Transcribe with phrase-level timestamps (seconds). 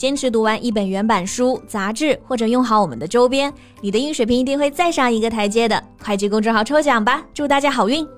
[0.00, 5.84] 坚持读完一本原版书、杂志，或者用好我们的周边，你的英语水平一定会再上一个台阶的。
[6.02, 8.08] 快去公众号抽奖吧，祝大家好运！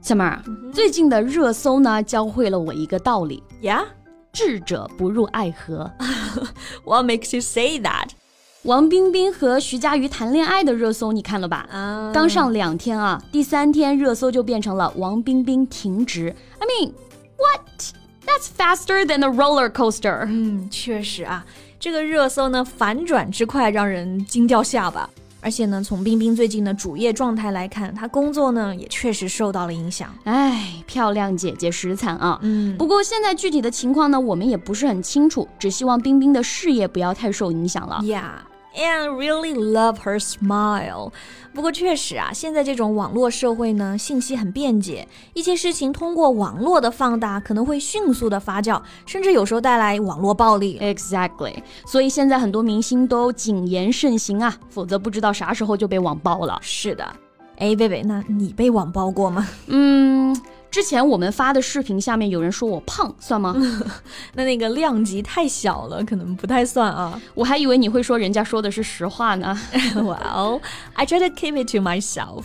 [0.00, 3.84] 小妹儿，最近的热搜呢，教会了我一个道理呀：
[4.32, 5.90] 智者不入爱河。
[6.86, 8.08] What makes you say that？
[8.62, 11.68] 王冰冰和徐嘉余谈恋爱的热搜你看了吧？
[11.70, 16.34] 啊，刚上两天啊，第三天热搜就变成了王冰冰停职。
[16.58, 16.92] I mean
[18.32, 20.24] what？That's faster than a roller coaster。
[20.26, 21.44] 嗯，确实啊，
[21.78, 25.08] 这个热搜呢反转之快，让人惊掉下巴。
[25.40, 30.08] 而且呢，从冰冰最近的主业状态来看，她工作呢也确实受到了影响。
[30.24, 32.38] 哎，漂亮姐姐实惨啊。
[32.42, 38.00] 嗯，不过现在具体的情况呢，我们也不是很清楚，只希望冰冰的事业不要太受影响了。
[38.02, 38.51] Yeah。
[38.74, 41.12] And really love her smile。
[41.52, 50.78] 不过确实啊，现在这种网络社会呢，信息很便捷，一些事情通过网络的放大，可能会迅速的发酵，甚至有时候带来网络暴力。
[50.80, 51.62] Exactly。
[51.84, 56.58] 所以现在很多明星都谨言慎行啊，否则不知道啥时候就被网暴了。
[56.62, 57.04] 是的。
[57.58, 59.46] 哎，贝贝，那你被网暴过吗？
[59.66, 60.34] 嗯。
[60.72, 63.54] 之前我们发的视频下面有人说我胖，算吗？
[64.32, 67.20] 那那个量级太小了，可能不太算啊。
[67.34, 69.56] 我还以为你会说人家说的是实话呢。
[69.94, 70.62] Well,
[70.94, 72.44] I try to keep it to myself.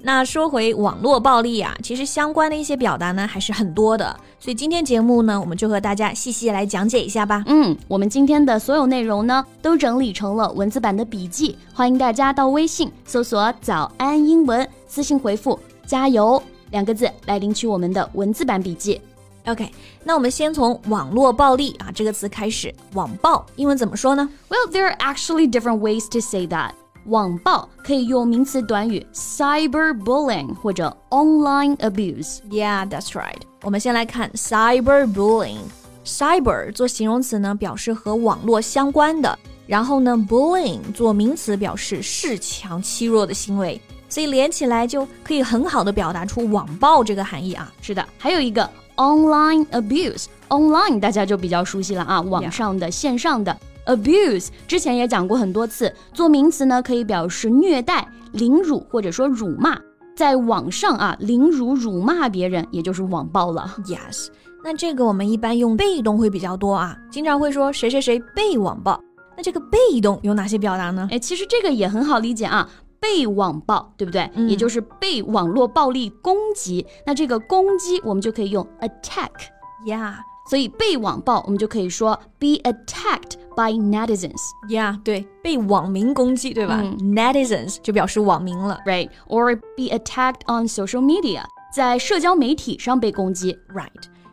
[0.00, 4.18] 那说回网络暴力啊，其实相关的一些表达呢还是很多的。
[4.40, 7.44] 所以今天节目呢，我们就和大家细细来讲解一下吧。
[7.46, 15.56] 嗯，我们今天的所有内容呢，都整理成了文字版的笔记，欢迎大家到微信搜索“早安英文”，私信回复
[15.86, 16.42] “加油”。
[16.70, 19.00] 两个字来领取我们的文字版笔记。
[19.46, 19.70] OK，
[20.04, 22.74] 那我们先从网络暴力啊这个词开始。
[22.92, 26.72] 网暴英文怎么说呢？Well, there are actually different ways to say that.
[27.06, 32.40] 网暴可以用名词短语 cyberbullying 或者 online abuse。
[32.50, 33.40] Yeah, that's right.
[33.62, 35.60] 我们先来看 cyberbullying。
[36.04, 39.34] cyber 做形容词呢，表示和网络相关的；
[39.66, 43.80] 然后呢，bullying 做名词，表示恃强欺弱的行为。
[44.08, 47.72] 所以连起来就可以很好的表达出网暴这个含义啊。
[47.80, 59.78] 是的，还有一个 online abuse，online 大家就比较熟悉了啊，网上的、线上的 abuse，之前也讲过很多次，做名词呢可以表示虐待、凌辱或者说辱骂，
[60.16, 63.76] 在网上啊凌辱、辱骂别人，也就是网暴了。
[63.84, 64.28] Yes，
[64.64, 69.00] 那这个我们一般用被动会比较多啊，经常会说谁谁谁被网暴。
[69.36, 71.08] 那这个被动有哪些表达呢？
[71.12, 72.68] 哎，其实这个也很好理解啊。
[73.00, 74.30] 被网暴，对不对？
[74.48, 76.86] 也就是被网络暴力攻击。
[77.06, 80.14] 那这个攻击我们就可以用 attack，yeah。
[80.48, 84.98] 所以被网暴我们就可以说 be attacked by netizens，yeah。
[85.02, 93.88] 对，被网民攻击，对吧？netizens 就表示网民了，right？Or be attacked on social media，在社交媒体上被攻击，right？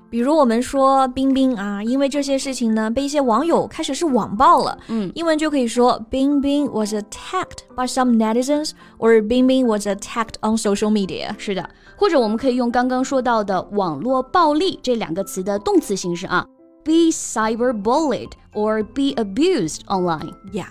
[0.10, 4.78] 比如我们说冰冰啊，因为这些事情呢，被一些网友开始是网暴了。
[4.88, 11.38] 嗯，英文就可以说冰冰 was attacked by some netizens，or 冰冰 was attacked on social media。
[11.38, 16.46] 是的，或者我们可以用刚刚说到的网络暴力这两个词的动词形式啊
[16.84, 20.34] ，be cyberbullied or be abused online。
[20.54, 20.68] Yeah。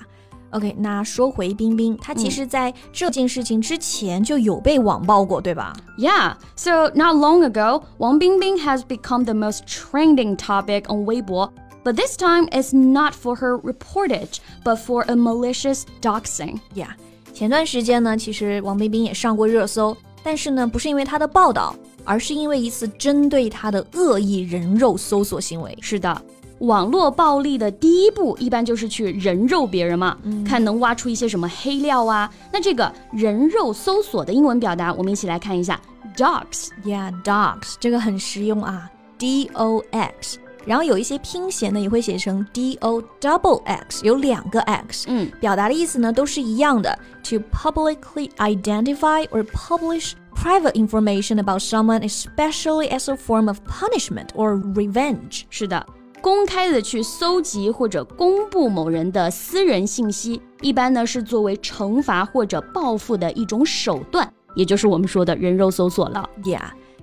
[0.53, 5.73] OK，那说回冰冰，她其实在这件事情之前就有被网暴过，对吧？
[5.97, 11.51] Yeah, so not long ago, Wang Bingbing has become the most trending topic on Weibo.
[11.83, 16.59] But this time, it's not for her reportage, but for a malicious doxing.
[16.73, 16.89] Yeah，
[17.31, 25.77] 前段时间呢，其实王冰冰也上过热搜，但是呢，不是因为她的报道，而是因为一次针对她的恶意人肉搜索行为。
[25.79, 26.21] 是的。
[26.60, 30.16] 网络暴力的第一步一般就是去人肉别人嘛，
[30.46, 32.30] 看能挖出一些什么黑料啊。
[32.52, 35.80] 那这个人肉搜索的英文表达，我们一起来看一下
[36.16, 52.00] ，dox，yeah，dox，这个很实用啊，d o x，然后有一些拼写呢也会写成 d o double x，有两个 x，嗯，表达的意思呢都是一样的，to publicly identify or publish private information about someone,
[52.00, 55.42] especially as a form of punishment or revenge。
[55.50, 55.84] 是的。
[56.24, 66.26] 公开的去搜集或者公布某人的私人信息，一般呢是作为惩罚或者报复的一种手段，也就是我们说的人肉搜索了。
[66.42, 66.62] Yeah，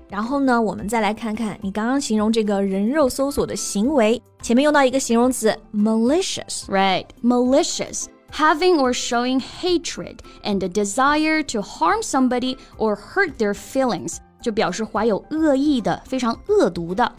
[0.10, 8.06] 然后呢，我们再来看看你刚刚形容这个人肉搜索的行为，前面用到一个形容词 malicious，right？malicious。
[8.34, 17.12] having or showing hatred and a desire to harm somebody or hurt their feelings，就表示怀有恶意的、非常恶毒的。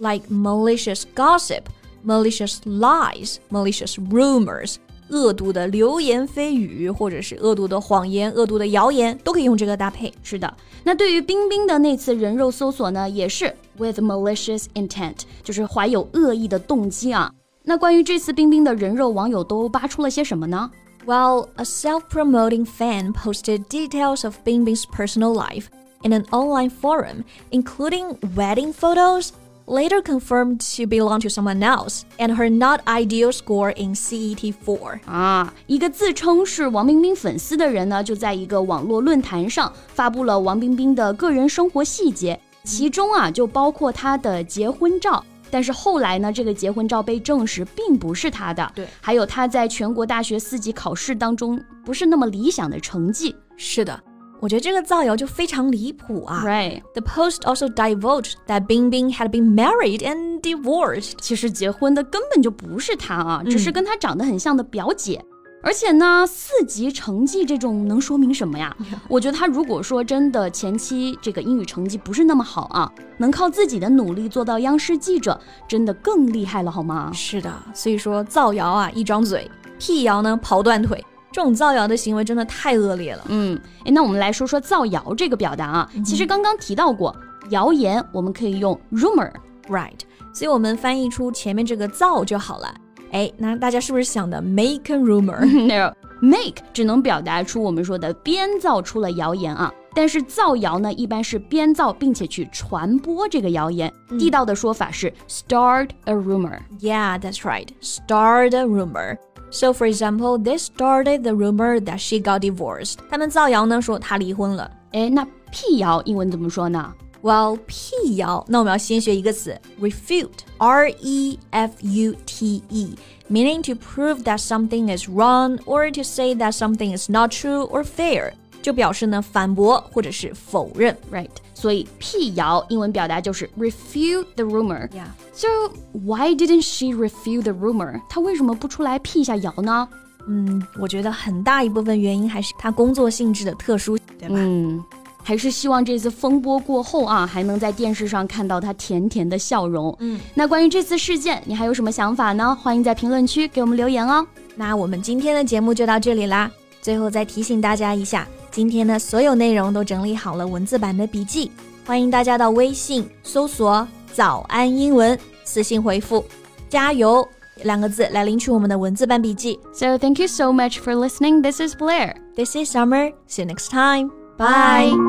[0.00, 1.64] Right，like malicious gossip,
[2.04, 4.76] malicious lies, malicious rumors。
[5.10, 10.12] 恶毒的流言蜚语，或者是恶毒的谎言、恶毒的谣言，都可以用这个搭配。
[10.22, 17.30] 是的，那对于冰冰的那次人肉搜索呢，也是 with malicious intent，就是怀有恶意的动机啊。
[17.64, 20.70] 那关于这次冰冰的人肉，网友都扒出了些什么呢？
[21.06, 25.66] Well, a self-promoting fan posted details of Bingbing's personal life
[26.02, 29.28] in an online forum, including wedding photos
[29.69, 34.99] later confirmed to belong to someone else, and her not ideal score in CET four.
[35.05, 45.23] 啊，一个自称是王冰冰粉丝的人呢，就在一个网络论坛上发布了王冰冰的个人生活细节，其中啊就包括她的结婚照。
[45.51, 48.71] 但是后来呢，这个结婚照被证实并不是她的。
[48.75, 53.35] 对，还有她在全国大学四级考试当中不是那么理想的成绩。
[53.55, 53.99] 是的。
[54.39, 56.43] 我觉得这个造谣就非常离谱啊。
[56.45, 56.81] Right.
[56.93, 61.13] The post also divulged that Bing Bing had been married and divorced.
[61.21, 65.23] 其实结婚的根本就不是他啊，只是跟他长得很像的表姐。
[65.61, 68.73] 而且呢，四级成绩这种能说明什么呀？
[69.09, 75.37] 我觉得他如果说真的前期这个英语成绩不是那么好啊，能靠自己的努力做到央视记者，
[75.67, 77.11] 真的更厉害了，好吗？
[77.13, 79.41] 是的，所以说造谣啊，一张嘴；
[79.77, 81.03] 辟谣呢，跑断腿。
[81.31, 83.23] 这种造谣的行为真的太恶劣了。
[83.29, 85.89] 嗯，哎，那我们来说说造谣这个表达啊。
[86.03, 87.15] 其实刚刚提到过，
[87.49, 89.99] 谣言我们可以用 rumor，right？
[90.33, 92.73] 所以我们翻译出前面这个造就好了。
[93.11, 99.71] 哎，那大家是不是想的 make a rumor？No，make 只能表达出我们说的编造出了谣言啊。
[99.95, 103.91] 但是造谣呢，一般是编造并且去传播这个谣言。
[104.19, 106.59] 地道的说法是 start a rumor。
[106.79, 109.17] Yeah，that's right，start a rumor。
[109.50, 112.96] So, for example, this started the rumor that she got divorced.
[113.08, 114.70] 他们造谣呢，说她离婚了。
[114.92, 116.92] 哎，那辟谣英文怎么说呢？
[117.22, 126.52] Well，辟谣，那我们要先学一个词，refute，r e f u t e，meaning to prove that something is wrong or to say that
[126.52, 128.32] something is not true or fair。
[128.61, 131.29] 就表示呢反驳或者是否认，right？
[131.53, 134.87] 所以辟谣英文表达就是 refute the rumor。
[134.89, 135.05] Yeah.
[135.33, 135.47] So
[135.93, 138.01] why didn't she refute the rumor？
[138.09, 139.87] 她为什么不出来辟一下谣呢？
[140.27, 144.35] 嗯，我觉得很大一部分原因还是她工作性质的特殊，对吧？
[144.37, 144.83] 嗯，
[145.23, 149.95] 还是希望这次风波过后啊，还能在电视上看到她甜甜的笑容。
[149.99, 152.55] 嗯，那关于这次事件，你还有什么想法呢？
[152.61, 154.25] 欢迎在评论区给我们留言哦。
[154.55, 156.51] 那我们今天的节目就到这里啦。
[156.81, 158.27] 最后再提醒大家一下。
[158.51, 161.51] 今天的所有内容都整理好了文字版的笔记，
[161.85, 166.23] 欢迎大家到微信搜索“早安英文”，私信回复
[166.69, 167.27] “加油”
[167.63, 169.59] 两个字来领取我们的文字版笔记。
[169.73, 171.41] So thank you so much for listening.
[171.41, 172.15] This is Blair.
[172.35, 173.11] This is Summer.
[173.27, 174.11] See you next time.
[174.37, 175.08] Bye.